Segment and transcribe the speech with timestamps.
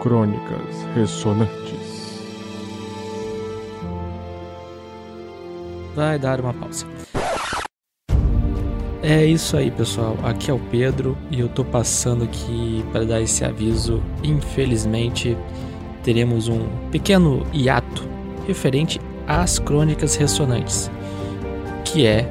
[0.00, 2.20] Crônicas Ressonantes.
[5.94, 6.86] Vai dar uma pausa.
[9.02, 10.16] É isso aí, pessoal.
[10.24, 14.02] Aqui é o Pedro e eu tô passando aqui para dar esse aviso.
[14.22, 15.36] Infelizmente,
[16.02, 18.08] teremos um pequeno hiato
[18.46, 20.90] referente às Crônicas Ressonantes,
[21.84, 22.30] que é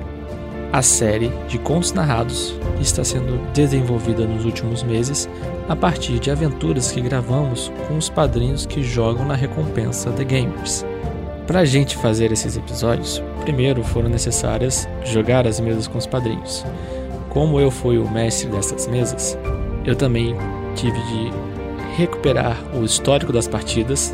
[0.76, 5.30] a série de contos narrados que está sendo desenvolvida nos últimos meses
[5.70, 10.85] a partir de aventuras que gravamos com os padrinhos que jogam na recompensa The Gamers.
[11.48, 16.66] Para a gente fazer esses episódios, primeiro foram necessárias jogar as mesas com os padrinhos.
[17.30, 19.38] Como eu fui o mestre dessas mesas,
[19.85, 20.35] eu também
[20.76, 21.32] tive de
[21.96, 24.13] recuperar o histórico das partidas,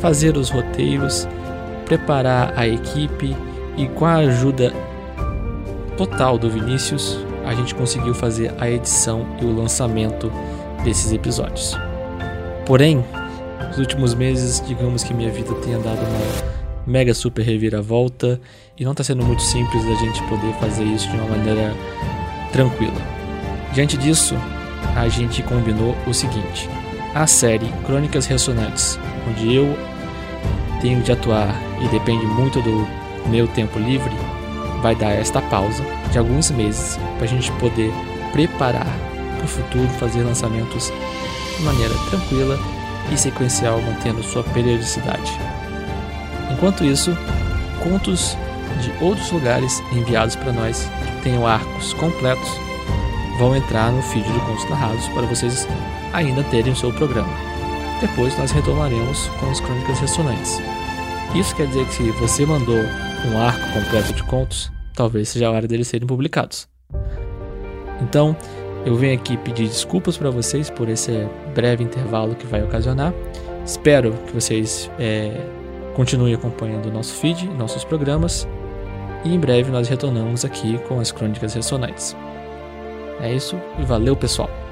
[0.00, 1.26] fazer os roteiros,
[1.84, 3.36] preparar a equipe
[3.76, 4.72] e com a ajuda
[5.96, 10.30] total do Vinícius, a gente conseguiu fazer a edição e o lançamento
[10.84, 11.76] desses episódios.
[12.66, 13.04] Porém,
[13.68, 18.40] nos últimos meses, digamos que minha vida tenha dado uma mega super reviravolta
[18.78, 21.74] e não está sendo muito simples da gente poder fazer isso de uma maneira
[22.52, 23.00] tranquila.
[23.72, 24.34] Diante disso,
[24.94, 26.68] a gente combinou o seguinte:
[27.14, 29.76] a série Crônicas Ressonantes, onde eu
[30.80, 32.86] tenho de atuar e depende muito do
[33.28, 34.12] meu tempo livre,
[34.82, 37.92] vai dar esta pausa de alguns meses para a gente poder
[38.32, 38.86] preparar
[39.36, 40.92] para o futuro, fazer lançamentos
[41.56, 42.58] de maneira tranquila
[43.12, 45.32] e sequencial, mantendo sua periodicidade.
[46.50, 47.16] Enquanto isso,
[47.82, 48.36] contos
[48.80, 52.48] de outros lugares enviados para nós que tenham arcos completos
[53.38, 55.68] vão entrar no feed do Contos Narrados para vocês
[56.12, 57.32] ainda terem o seu programa.
[58.00, 60.60] Depois nós retomaremos com as crônicas ressonantes.
[61.34, 62.78] Isso quer dizer que se você mandou
[63.28, 66.68] um arco completo de contos, talvez seja a hora deles serem publicados.
[68.00, 68.36] Então,
[68.84, 73.12] eu venho aqui pedir desculpas para vocês por esse breve intervalo que vai ocasionar.
[73.64, 75.32] Espero que vocês é,
[75.94, 78.46] continuem acompanhando o nosso feed, nossos programas.
[79.24, 82.16] E em breve nós retornamos aqui com as crônicas ressonantes.
[83.20, 84.65] É isso e valeu, pessoal!